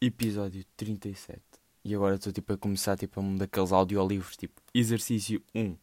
[0.00, 1.40] episódio 37.
[1.84, 5.76] E agora estou tipo a começar tipo um daqueles audiolivros, tipo exercício 1,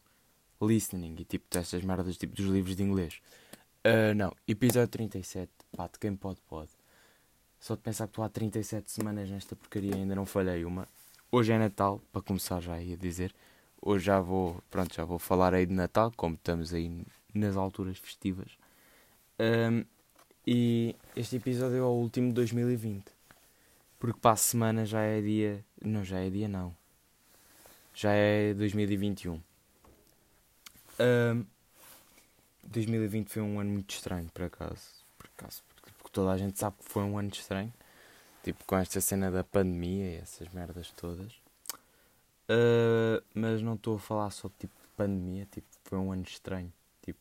[0.61, 3.21] listening e tipo destas merdas tipo dos livros de inglês.
[3.85, 6.71] Uh, não, episódio 37, pá, de quem pode, pode.
[7.59, 10.87] Só de pensar que estou há 37 semanas nesta porcaria ainda não falhei uma.
[11.31, 13.33] Hoje é Natal, para começar já ia dizer.
[13.81, 17.97] Hoje já vou, pronto, já vou falar aí de Natal, como estamos aí nas alturas
[17.97, 18.57] festivas.
[19.39, 19.83] Um,
[20.47, 23.14] e este episódio é o último de 2020.
[23.99, 25.65] Porque para a semana já é dia.
[25.83, 26.75] Não, já é dia não.
[27.93, 29.41] Já é 2021.
[30.99, 31.45] Um,
[32.63, 34.81] 2020 foi um ano muito estranho, por acaso.
[35.17, 37.73] Por acaso, porque toda a gente sabe que foi um ano estranho.
[38.43, 41.33] Tipo, com esta cena da pandemia e essas merdas todas.
[42.47, 45.47] Uh, mas não estou a falar só tipo de pandemia.
[45.51, 46.71] Tipo, foi um ano estranho.
[47.01, 47.19] Tipo,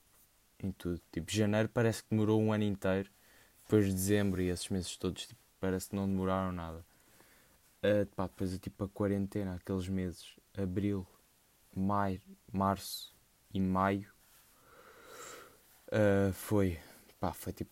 [0.63, 1.01] em tudo.
[1.13, 3.09] Tipo, janeiro parece que demorou um ano inteiro.
[3.65, 6.85] Depois de dezembro e esses meses todos, tipo, parece que não demoraram nada.
[7.83, 11.07] Uh, pá, depois tipo a quarentena, aqueles meses, abril,
[11.75, 12.21] maio,
[12.53, 13.15] março
[13.51, 14.13] e maio,
[15.89, 16.79] uh, foi,
[17.19, 17.71] pá, foi tipo,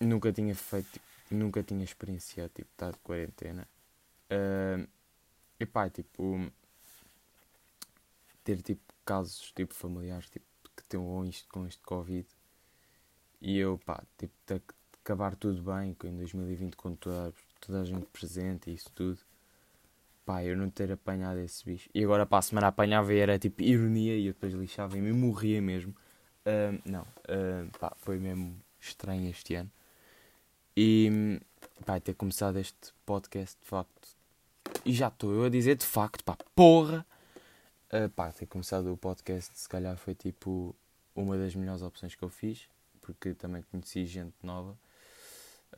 [0.00, 3.68] nunca tinha feito, tipo, nunca tinha experienciado, tipo, estar de quarentena.
[4.30, 4.88] Uh,
[5.60, 6.50] e pá, tipo,
[8.42, 12.26] ter, tipo, casos, tipo, familiares, tipo, que tenham isto com este Covid.
[13.38, 14.32] E eu, pá, tipo,
[15.04, 19.18] acabar tudo bem, em 2020 com toda, toda a gente presente e isso tudo.
[20.24, 21.90] Pá, eu não ter apanhado esse bicho.
[21.92, 25.00] E agora para a semana apanhava e era tipo ironia e eu depois lixava e
[25.00, 25.92] me morria mesmo.
[26.46, 29.70] Uh, não, uh, pá, foi mesmo estranho este ano.
[30.76, 31.40] E
[31.84, 34.08] pá, ter começado este podcast de facto.
[34.84, 37.04] E já estou eu a dizer de facto, pá, porra!
[37.92, 40.74] Uh, pá, ter começado o podcast se calhar foi tipo
[41.14, 42.68] uma das melhores opções que eu fiz,
[43.00, 44.78] porque também conheci gente nova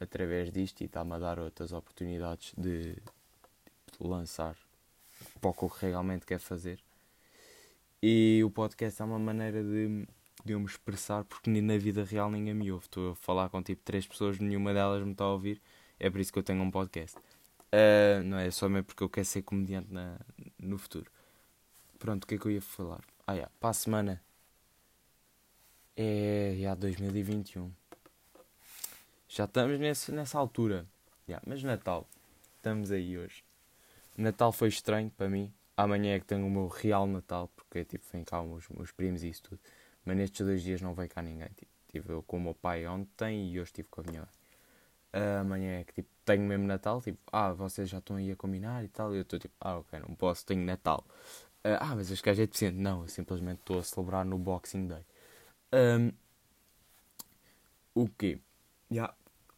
[0.00, 2.96] através disto e está-me a dar outras oportunidades de,
[4.00, 4.56] lançar
[5.40, 6.80] para o que realmente quero fazer.
[8.02, 10.06] E o podcast é uma maneira de,
[10.44, 12.84] de eu me expressar, porque na vida real ninguém me ouve.
[12.86, 15.60] Estou a falar com tipo três pessoas, nenhuma delas me está a ouvir.
[15.98, 17.16] É por isso que eu tenho um podcast.
[17.72, 20.18] Uh, não é só mesmo porque eu quero ser comediante na,
[20.58, 21.10] no futuro.
[21.98, 23.00] Pronto, o que é que eu ia falar?
[23.26, 24.22] Ah, yeah, para a semana
[25.96, 27.72] é já 2021.
[29.34, 30.86] Já estamos nesse, nessa altura.
[31.28, 32.06] Yeah, mas Natal,
[32.54, 33.42] estamos aí hoje.
[34.16, 35.52] Natal foi estranho para mim.
[35.76, 39.24] Amanhã é que tenho o meu real Natal, porque tipo, vem cá os meus primos
[39.24, 39.58] e isso tudo.
[40.04, 41.48] Mas nestes dois dias não vem cá ninguém.
[41.48, 44.30] Tipo, estive eu com o meu pai ontem e hoje estive com a minha mãe.
[45.20, 47.02] Uh, amanhã é que tipo, tenho mesmo Natal.
[47.02, 49.12] Tipo, ah, vocês já estão aí a combinar e tal.
[49.12, 51.04] E eu estou tipo, ah, ok, não posso, tenho Natal.
[51.64, 52.78] Uh, ah, mas este gajo é deficiente.
[52.78, 55.04] Não, eu simplesmente estou a celebrar no Boxing Day.
[55.72, 56.12] Um,
[57.96, 58.38] o quê?
[58.92, 59.12] Yeah,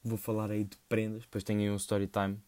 [0.06, 2.38] vou falar aí de prendas, depois tenho aí um story time.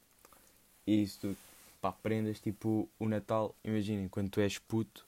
[0.86, 1.36] E isso tudo.
[1.80, 5.06] Pá, prendas tipo o Natal, imaginem, quando tu és puto,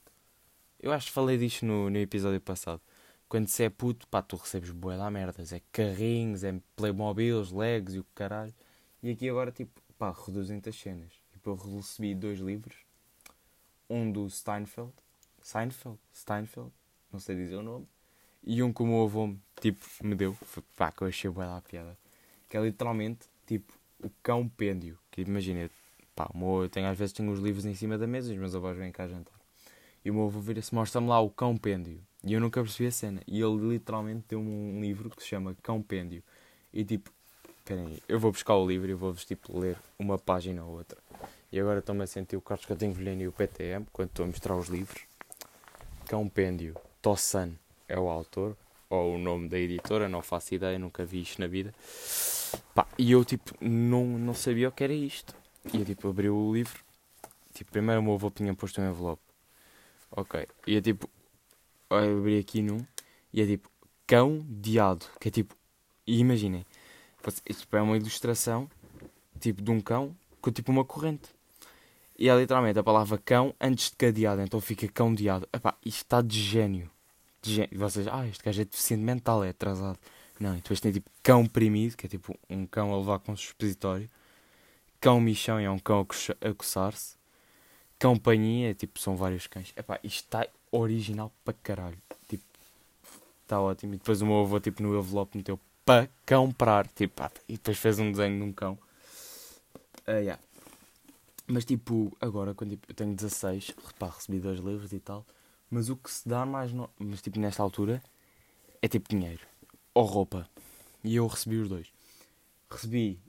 [0.79, 2.81] eu acho que falei disto no, no episódio passado.
[3.27, 7.95] Quando se é puto, pá, tu recebes boé da merdas, é carrinhos, é Playmobiles, Legos
[7.95, 8.53] e o caralho.
[9.03, 11.11] E aqui agora, tipo, pá, reduzem as cenas.
[11.31, 12.75] Tipo, eu recebi dois livros,
[13.89, 14.93] um do Steinfeld,
[15.41, 16.71] Seinfeld, Steinfeld,
[17.11, 17.87] não sei dizer o nome,
[18.43, 20.37] e um que o meu avô, tipo, me deu,
[20.75, 22.00] pá, que eu achei boé da piada
[22.51, 23.71] que é literalmente tipo
[24.03, 24.97] o cão pêndio.
[25.09, 25.69] Que imagina,
[26.13, 28.39] pá, meu, eu tenho, às vezes tenho os livros em cima da mesa e os
[28.39, 29.39] meus avós vêm cá jantar.
[30.03, 32.01] E o meu avô vira-se, mostra-me lá o cão pêndio.
[32.25, 33.21] E eu nunca percebi a cena.
[33.25, 36.21] E ele literalmente deu-me um livro que se chama Cão Pêndio.
[36.73, 37.09] E tipo,
[37.63, 40.99] peraí, eu vou buscar o livro e vou-vos tipo ler uma página ou outra.
[41.51, 44.27] E agora estou-me a sentir o Carlos Coutinho Vilhena e o PTM, quando estou a
[44.27, 45.01] mostrar os livros.
[46.05, 47.53] Cão Pêndio, Tossan
[47.87, 48.55] é o autor,
[48.89, 51.73] ou o nome da editora, não faço ideia, nunca vi isto na vida.
[52.73, 55.35] Pá, e eu tipo não, não sabia o que era isto.
[55.73, 56.83] E eu tipo abri o livro.
[57.53, 59.21] Tipo, primeiro o meu avô tinha posto um envelope.
[60.11, 60.47] Ok.
[60.67, 61.09] E é tipo.
[61.89, 62.85] Eu abri aqui num.
[63.33, 63.69] E é tipo
[64.07, 65.05] cão diado.
[65.19, 65.55] Que é tipo.
[66.07, 66.65] E imaginem.
[67.47, 68.69] Isto é uma ilustração.
[69.39, 71.29] Tipo de um cão com tipo uma corrente.
[72.17, 74.41] E é literalmente a palavra cão antes de cadeado.
[74.41, 75.47] Então fica cão diado.
[75.53, 76.89] Epá, isto está de gênio.
[77.41, 77.69] De gênio.
[77.71, 79.99] E vocês, ah, este gajo é deficiente mental, é atrasado.
[80.41, 83.35] Não, e depois tem tipo cão primido, que é tipo um cão a levar com
[83.37, 84.09] supositório.
[84.99, 87.15] Cão michão é um cão a coçar-se.
[87.99, 89.71] Cão panhinha, é, tipo, são vários cães.
[89.77, 91.97] Epá, isto está original para caralho.
[92.27, 92.43] Tipo,
[93.43, 93.93] está ótimo.
[93.93, 96.87] E depois o meu avô, tipo, no envelope meteu para comprar.
[96.87, 98.79] Tipo, pá, e depois fez um desenho de um cão.
[100.07, 100.41] Uh, yeah.
[101.45, 105.23] Mas tipo, agora quando tipo, eu tenho 16, repá, recebi dois livros e tal.
[105.69, 106.89] Mas o que se dá mais, no...
[106.97, 108.01] mas tipo, nesta altura,
[108.81, 109.50] é tipo dinheiro
[109.93, 110.49] ou roupa.
[111.03, 111.91] E eu recebi os dois.
[112.69, 113.19] Recebi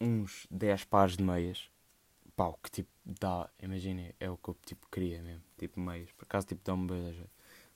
[0.00, 1.68] uns 10 pares de meias.
[2.38, 5.42] O que tipo dá, imaginem, é o que eu tipo queria mesmo.
[5.58, 6.10] Tipo meias.
[6.12, 7.24] Por acaso tipo dá-me beijo.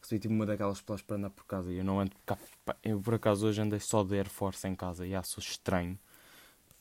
[0.03, 2.37] Recebi tipo uma daquelas pelas para andar por casa e eu não ando cá.
[2.83, 5.99] Eu por acaso hoje andei só de Air Force em casa e sou estranho.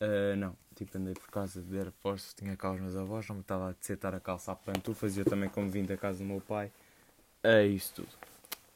[0.02, 3.36] Uh, não, tipo andei por casa de Air Force, tinha cá os meus avós, não
[3.36, 6.40] me estava a desetar a calçar pantu, fazia também como vim da casa do meu
[6.40, 6.72] pai.
[7.44, 8.10] É isso tudo.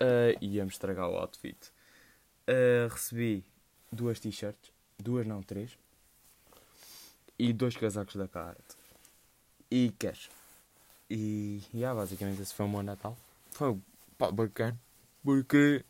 [0.02, 1.58] Uh, ia-me estragar o outfit.
[2.48, 3.44] Uh, recebi
[3.92, 5.78] duas t-shirts, duas não, três.
[7.38, 8.76] E dois casacos da Carhartt.
[9.72, 10.30] E cash.
[11.10, 13.18] E, yeah, basicamente esse foi o meu Natal.
[13.52, 13.78] Foi
[14.18, 14.78] pá, bacana.
[15.24, 15.84] Porque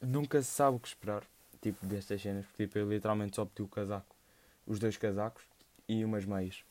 [0.00, 1.24] nunca se sabe o que esperar.
[1.60, 2.46] Tipo, destas cenas.
[2.46, 4.14] Porque tipo, eu literalmente só pedi o casaco.
[4.66, 5.42] Os dois casacos
[5.88, 6.64] e umas meias.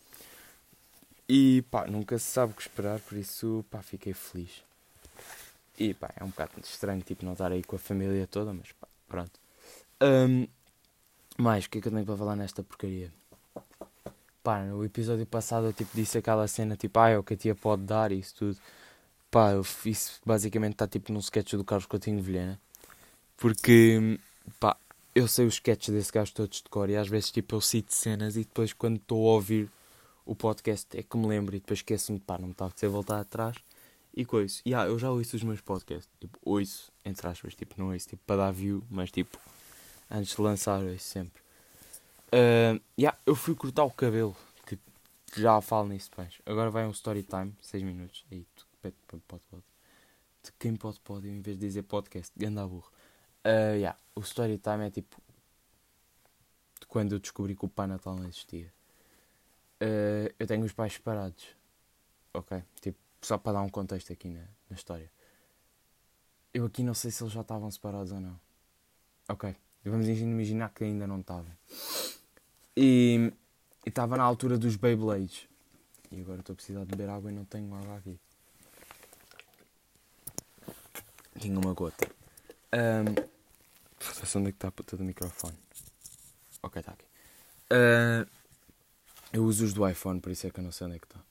[1.28, 3.00] E pá, nunca se sabe o que esperar.
[3.02, 4.64] Por isso, pá, fiquei feliz.
[5.80, 8.70] E pá, é um bocado estranho tipo, não estar aí com a família toda, mas
[8.74, 9.40] pá, pronto.
[10.02, 10.46] Um,
[11.38, 13.14] mais, o que é que eu tenho para falar nesta porcaria?
[14.44, 17.38] Pá, no episódio passado eu tipo, disse aquela cena tipo, ah, é o que a
[17.38, 18.58] tia pode dar e isso tudo.
[19.32, 19.52] Pá,
[19.86, 22.60] isso basicamente está tipo num sketch do Carlos Coutinho Vilhena.
[23.38, 24.20] Porque,
[24.60, 24.76] pá,
[25.16, 27.94] eu sei os sketches desse gajo todos de cor e às vezes tipo eu cito
[27.94, 29.72] cenas e depois quando estou a ouvir
[30.26, 32.90] o podcast é que me lembro e depois esqueço-me, pá, não me está a ser
[32.90, 33.56] voltar atrás
[34.14, 34.62] e coisa.
[34.66, 36.10] E yeah, eu já ouço os meus podcasts.
[36.20, 37.56] Tipo, ouço, entre aspas.
[37.56, 39.38] Tipo, não ouço tipo, para dar view, mas tipo,
[40.10, 41.42] antes de lançar, ouço sempre.
[42.28, 44.36] Uh, yeah, eu fui cortar o cabelo.
[44.68, 44.84] Tipo,
[45.36, 46.40] já falo nisso depois.
[46.46, 48.26] Agora vai um story time, 6 minutos.
[48.32, 49.64] Aí, tu, pode, pode, pode.
[50.58, 52.92] Quem pode, pode, em vez de dizer podcast, ganda burro.
[53.46, 55.22] Uh, yeah, o story time é tipo.
[56.80, 58.72] De quando eu descobri que o Pai Natal não existia.
[59.82, 61.48] Uh, eu tenho os pais separados.
[62.34, 62.62] Ok?
[62.82, 65.12] Tipo, só para dar um contexto aqui na, na história.
[66.54, 68.40] Eu aqui não sei se eles já estavam separados ou não.
[69.28, 69.56] Ok.
[69.86, 71.52] Vamos imaginar que ainda não estavam.
[72.76, 73.32] E
[73.86, 75.48] estava na altura dos Beyblades.
[76.12, 78.20] E agora estou a precisar de beber água e não tenho água aqui.
[81.40, 82.10] Tinha uma gota.
[82.74, 83.16] Um,
[84.38, 85.58] onde é que está a puta do microfone?
[86.64, 87.06] Ok, está aqui.
[87.72, 88.30] Uh,
[89.32, 91.06] eu uso os do iPhone, por isso é que eu não sei onde é que
[91.06, 91.29] está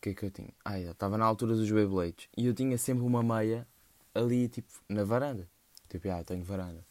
[0.00, 0.52] que é que eu tinha?
[0.64, 3.66] Ah, eu estava na altura dos Beyblades e eu tinha sempre uma meia
[4.14, 5.48] ali, tipo, na varanda.
[5.88, 6.84] Tipo, ah, tenho varanda.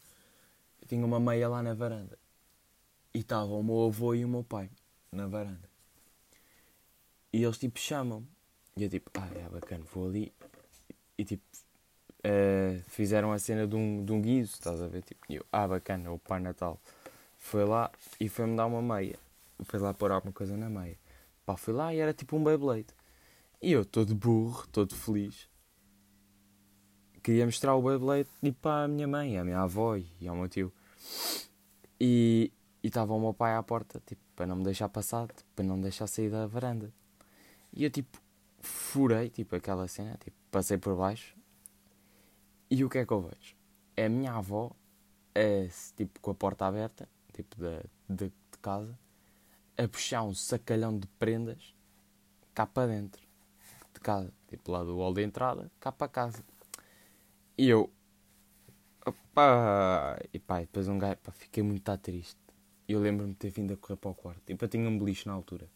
[0.80, 2.18] Eu tinha uma meia lá na varanda.
[3.12, 4.70] E estava o meu avô e o meu pai
[5.10, 5.68] na varanda.
[7.32, 8.28] E eles, tipo, chamam-me.
[8.76, 10.32] E eu, tipo, ah, é bacana, vou ali.
[11.18, 11.42] E, tipo,
[12.24, 15.02] uh, fizeram a cena de um, de um guiso, estás a ver?
[15.02, 16.80] Tipo, e eu, ah, bacana, o Pai Natal.
[17.38, 17.90] Foi lá
[18.20, 19.18] e foi-me dar uma meia.
[19.64, 20.96] Foi lá pôr alguma coisa na meia.
[21.44, 22.86] Pá, fui lá e era tipo um Beyblade.
[23.62, 25.46] E eu, todo burro, todo feliz,
[27.22, 30.72] queria mostrar o Beyblade tipo, à minha mãe, à minha avó e ao meu tio.
[32.00, 32.50] E
[32.82, 35.76] estava o meu pai à porta, tipo, para não me deixar passar, tipo, para não
[35.76, 36.90] me deixar sair da varanda.
[37.70, 38.18] E eu, tipo,
[38.60, 41.36] furei, tipo, aquela cena, tipo, passei por baixo.
[42.70, 43.54] E o que é que eu vejo?
[43.94, 44.72] É a minha avó,
[45.34, 48.98] é, tipo, com a porta aberta, tipo, de, de, de casa,
[49.76, 51.74] a puxar um sacalhão de prendas
[52.54, 53.29] cá para dentro
[54.00, 56.42] de casa, tipo lá do hall de entrada, cá para casa.
[57.56, 57.90] E eu,
[59.04, 62.40] opá, e pá, depois um gajo, pá, fiquei muito triste.
[62.88, 64.42] E eu lembro-me de ter vindo a correr para o quarto.
[64.44, 65.68] Tipo, eu tinha um beliche na altura.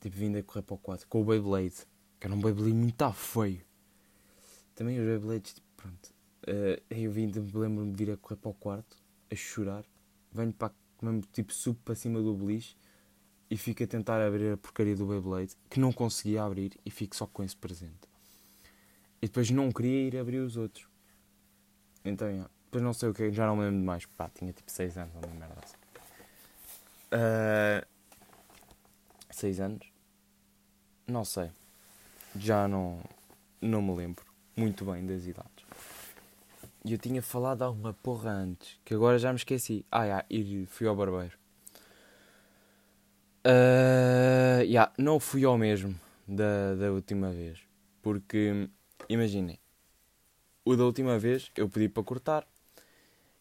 [0.00, 1.86] Tipo, vindo a correr para o quarto com o Beyblade,
[2.20, 3.64] que era um Beyblade muito feio.
[4.74, 6.14] Também os Beyblades, tipo, pronto.
[6.46, 8.96] Uh, eu vim, lembro-me de vir a correr para o quarto,
[9.30, 9.84] a chorar.
[10.30, 10.72] Venho para,
[11.02, 12.76] mesmo, tipo, subo para cima do beliche
[13.50, 17.16] e fico a tentar abrir a porcaria do Beyblade, que não conseguia abrir e fico
[17.16, 18.08] só com esse presente.
[19.20, 20.88] E depois não queria ir abrir os outros.
[22.04, 22.48] Então, yeah.
[22.64, 24.06] depois não sei o que, já não me lembro mais.
[24.06, 25.76] Pá, tinha tipo 6 anos uma merda assim.
[27.12, 27.84] Uh,
[29.28, 29.92] ah, 6 anos?
[31.06, 31.50] Não sei.
[32.36, 33.02] Já não,
[33.60, 34.24] não me lembro
[34.56, 35.66] muito bem das idades.
[36.84, 39.84] E eu tinha falado alguma porra antes, que agora já me esqueci.
[39.90, 40.26] Ah, yeah,
[40.68, 41.39] fui ao barbeiro.
[43.44, 47.58] Uh, yeah, não fui ao mesmo da, da última vez.
[48.02, 48.68] Porque,
[49.08, 49.58] imaginem,
[50.64, 52.46] o da última vez eu pedi para cortar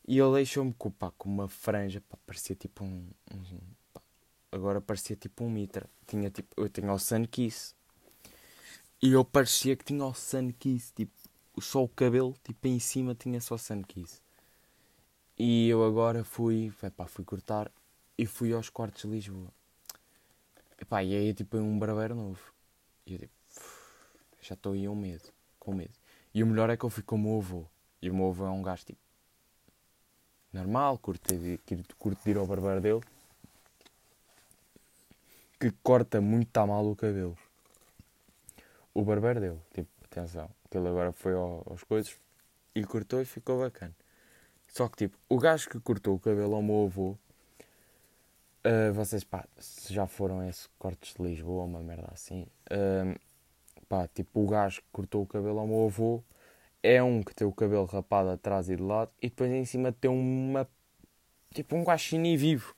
[0.07, 3.09] e ele deixou-me com, com uma franja, pá, parecia tipo um.
[3.31, 3.59] um
[3.93, 4.01] pá,
[4.51, 5.89] agora parecia tipo um mitra.
[6.07, 7.75] Tinha, tipo, eu tinha o Sun Kiss
[9.01, 11.13] e eu parecia que tinha o Sun Kiss, tipo,
[11.61, 14.21] só o cabelo, tipo, em cima tinha só Sun Kiss.
[15.37, 17.71] E eu agora fui, pá, fui cortar
[18.17, 19.53] e fui aos quartos de Lisboa.
[20.81, 22.41] Epá, e aí tipo um barbeiro novo.
[23.05, 23.33] E eu tipo,
[24.41, 25.93] já estou aí um medo, com medo.
[26.33, 27.65] E o melhor é que eu fui com o meu avô.
[28.01, 28.99] E o meu avô é um gajo tipo.
[30.53, 31.29] normal, curto,
[31.97, 33.01] curto de ir ao barbeiro dele,
[35.59, 37.37] que corta muito tá mal o cabelo.
[38.93, 42.15] O barbeiro dele, tipo, atenção, que ele agora foi ao, aos coisas
[42.73, 43.93] e cortou e ficou bacana.
[44.67, 47.17] Só que, tipo, o gajo que cortou o cabelo ao meu avô,
[48.65, 53.19] uh, vocês, pá, se já foram a esses cortes de Lisboa, uma merda assim, uh,
[53.87, 56.23] pá, tipo, o gajo que cortou o cabelo ao meu avô
[56.81, 59.91] é um que tem o cabelo rapado atrás e de lado e depois em cima
[59.91, 60.67] tem uma,
[61.53, 62.75] tipo, um guaxinim vivo.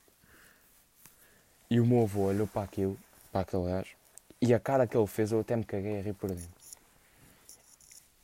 [1.70, 2.98] E o meu avô olhou para aquilo,
[3.30, 3.96] para aquele gajo,
[4.40, 6.50] e a cara que ele fez eu até me caguei a rir por dentro.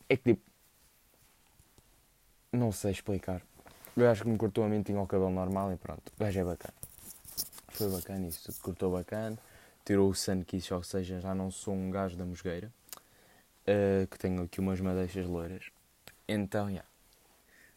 [0.09, 0.43] É que tipo,
[2.53, 3.43] não sei explicar.
[3.97, 6.13] O gajo que me cortou a mim tinha o cabelo normal e pronto.
[6.17, 6.78] O gajo é bacana.
[7.79, 9.39] Foi bacana isso, cortou bacana.
[9.85, 12.73] Tirou o sunkiss, ou seja, já não sou um gajo da mosgueira.
[13.67, 15.71] Uh, que tenho aqui umas madeixas loiras.
[16.27, 16.71] Então, já.
[16.71, 16.89] Yeah.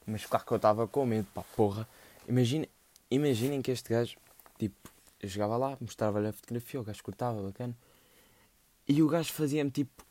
[0.06, 1.88] Mas claro que eu estava com medo, pá, porra.
[2.28, 2.70] Imaginem,
[3.10, 4.18] imaginem que este gajo,
[4.58, 4.76] tipo,
[5.22, 7.76] eu chegava lá, mostrava-lhe a fotografia, o gajo cortava, bacana.
[8.88, 10.06] E o gajo fazia-me tipo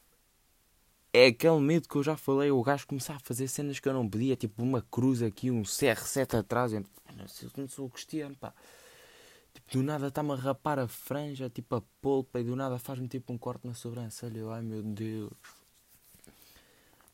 [1.13, 3.93] é aquele medo que eu já falei, o gajo começar a fazer cenas que eu
[3.93, 6.85] não podia, tipo uma cruz aqui, um CR7 atrás, eu
[7.57, 8.55] não sou o Cristiano, pá.
[9.71, 13.07] Tipo, do nada está-me a rapar a franja, tipo a polpa, e do nada faz-me
[13.07, 15.31] tipo um corte na sobrancelha, eu, ai meu Deus.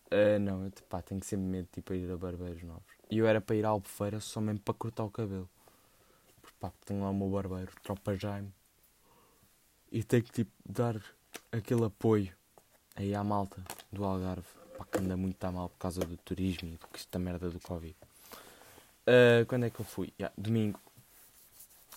[0.07, 2.87] Uh, não, eu pá, tenho sempre medo tipo, a ir a barbeiros novos.
[3.11, 5.49] E eu era para ir à Albufeira só mesmo para cortar o cabelo.
[6.41, 8.53] Porque pá, tenho lá o meu barbeiro, tropa Jaime.
[9.93, 10.99] E tenho que tipo dar
[11.53, 12.33] aquele apoio
[12.95, 14.49] aí à malta do Algarve,
[14.79, 17.95] pá, que anda muito a mal por causa do turismo e esta merda do Covid.
[19.03, 20.11] Uh, quando é que eu fui?
[20.19, 20.81] Yeah, domingo.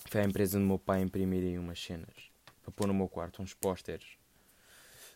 [0.09, 2.15] Foi a empresa do meu pai imprimir aí umas cenas
[2.63, 4.17] para pôr no meu quarto uns pósteres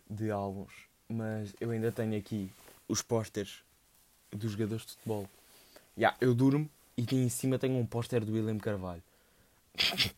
[0.08, 0.72] de álbuns,
[1.10, 2.52] mas eu ainda tenho aqui
[2.88, 3.64] os pósteres
[4.32, 5.28] dos jogadores de futebol.
[5.98, 9.02] Yeah, eu durmo e em cima tenho um póster do William Carvalho.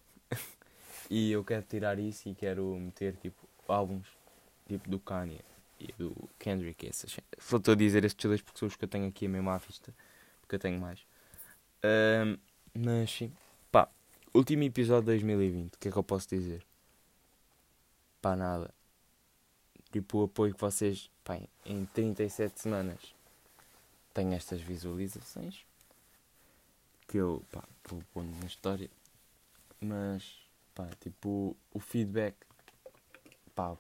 [1.09, 4.05] e eu quero tirar isso e quero meter tipo álbuns
[4.67, 5.39] tipo do Kanye
[5.79, 6.85] e do Kendrick.
[6.85, 7.17] Essas.
[7.37, 9.57] Estou a dizer estes dois porque são os que eu tenho aqui a mesma à
[9.57, 9.93] vista.
[10.41, 10.99] Porque eu tenho mais.
[11.81, 12.37] Um,
[12.73, 13.31] mas sim.
[14.35, 15.75] Pá, último episódio de 2020.
[15.75, 16.61] O que é que eu posso dizer?
[18.21, 18.69] Pá, nada.
[19.93, 22.99] Tipo, o apoio que vocês, pá, em 37 semanas
[24.13, 25.65] têm estas visualizações.
[27.07, 28.89] Que eu, pá, vou pondo na história.
[29.79, 30.37] Mas,
[30.73, 32.35] pá, tipo, o feedback,
[33.55, 33.77] pá,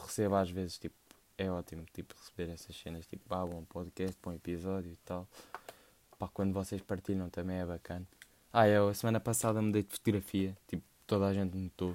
[0.00, 0.96] recebo às vezes, tipo,
[1.36, 5.28] é ótimo, tipo, receber essas cenas, tipo, ah, bom podcast, bom episódio e tal.
[6.18, 8.06] Pá, quando vocês partilham também é bacana.
[8.52, 11.92] Ah, eu a semana passada mudei de fotografia, tipo, toda a gente notou.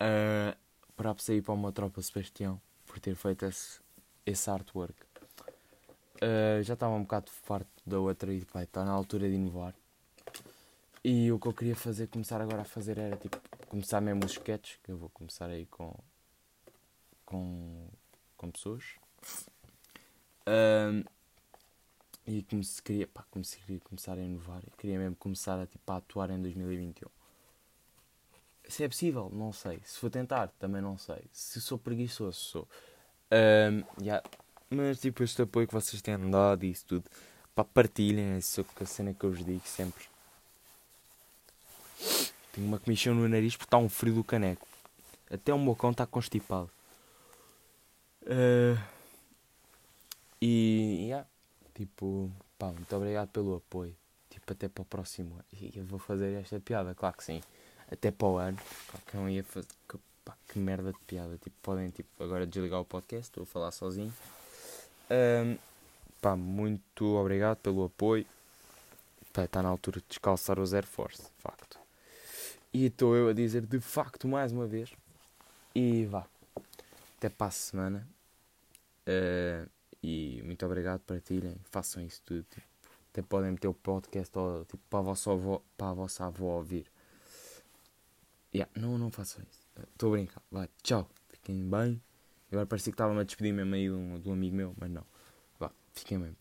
[0.00, 0.56] Uh,
[0.96, 3.80] para sair para uma tropa Sebastião, por ter feito esse,
[4.24, 4.94] esse artwork.
[6.16, 9.74] Uh, já estava um bocado farto da outra e pá, está na altura de inovar.
[11.04, 14.32] E o que eu queria fazer, começar agora a fazer era tipo, começar mesmo os
[14.32, 15.94] sketches, que eu vou começar aí com
[17.26, 17.88] com,
[18.36, 18.84] com pessoas.
[20.46, 21.02] Um,
[22.26, 25.66] e como se queria, pá, como se queria começar a inovar, queria mesmo começar a,
[25.66, 27.08] tipo, a atuar em 2021.
[28.68, 29.80] Se é possível, não sei.
[29.84, 31.22] Se for tentar, também não sei.
[31.32, 32.68] Se sou preguiçoso, sou.
[33.30, 34.28] Um, yeah.
[34.68, 37.04] Mas tipo, este apoio que vocês têm dado e isso tudo,
[37.54, 40.04] pá, partilhem isso é a cena que eu vos digo sempre.
[42.52, 44.66] Tenho uma comichão no nariz porque está um frio do caneco.
[45.30, 46.70] Até o meu cão está constipado.
[48.22, 48.76] Uh,
[50.42, 51.28] e, yeah,
[51.76, 53.94] tipo, pá, muito obrigado pelo apoio.
[54.30, 55.44] Tipo, até para o próximo ano.
[55.52, 57.42] E eu vou fazer esta piada, claro que sim.
[57.90, 58.58] Até para o ano.
[58.90, 59.68] Claro que não ia fazer.
[59.88, 61.36] Que, pá, que merda de piada.
[61.36, 64.12] Tipo, podem tipo, agora desligar o podcast, estou a falar sozinho.
[65.10, 65.58] Um,
[66.20, 68.26] pá, muito obrigado pelo apoio.
[69.32, 71.78] Pá, está na altura de descalçar o Zero Force, de facto.
[72.72, 74.92] E estou eu a dizer de facto mais uma vez.
[75.74, 76.26] E vá.
[77.18, 78.08] Até para a semana.
[79.06, 79.75] Uh,
[80.06, 82.44] e muito obrigado, partilhem, façam isso tudo.
[82.44, 82.64] Tipo,
[83.10, 84.32] até podem meter o podcast
[84.68, 86.86] tipo, para, a vossa avó, para a vossa avó ouvir.
[88.54, 89.66] Yeah, não, não façam isso.
[89.92, 90.42] Estou a brincar.
[90.48, 91.10] Vai, tchau.
[91.28, 92.00] Fiquem bem.
[92.52, 94.90] Agora parecia que estava-me a despedir mesmo aí de um, de um amigo meu, mas
[94.90, 95.04] não.
[95.58, 96.36] Vá, fiquem bem.